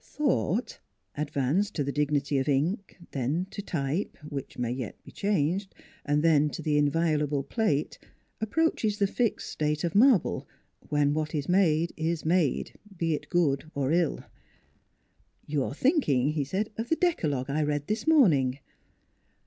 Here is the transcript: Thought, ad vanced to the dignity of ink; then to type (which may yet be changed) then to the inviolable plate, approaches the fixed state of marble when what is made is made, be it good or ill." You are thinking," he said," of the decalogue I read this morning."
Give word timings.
Thought, 0.03 0.79
ad 1.15 1.31
vanced 1.31 1.73
to 1.73 1.83
the 1.83 1.91
dignity 1.91 2.39
of 2.39 2.49
ink; 2.49 2.97
then 3.11 3.45
to 3.51 3.61
type 3.61 4.17
(which 4.27 4.57
may 4.57 4.71
yet 4.71 4.95
be 5.03 5.11
changed) 5.11 5.75
then 6.07 6.49
to 6.49 6.63
the 6.63 6.75
inviolable 6.79 7.43
plate, 7.43 7.99
approaches 8.41 8.97
the 8.97 9.05
fixed 9.05 9.51
state 9.51 9.83
of 9.83 9.93
marble 9.93 10.47
when 10.89 11.13
what 11.13 11.35
is 11.35 11.47
made 11.47 11.93
is 11.95 12.25
made, 12.25 12.73
be 12.97 13.13
it 13.13 13.29
good 13.29 13.69
or 13.75 13.91
ill." 13.91 14.21
You 15.51 15.63
are 15.63 15.75
thinking," 15.75 16.29
he 16.31 16.45
said," 16.45 16.71
of 16.79 16.89
the 16.89 16.95
decalogue 16.95 17.51
I 17.51 17.61
read 17.61 17.85
this 17.85 18.07
morning." 18.07 18.57